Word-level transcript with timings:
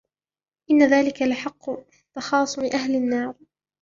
إن 0.71 0.87
ذلك 0.87 1.21
لحق 1.21 1.71
تخاصم 2.15 2.61
أهل 2.65 2.95
النار 2.95 3.35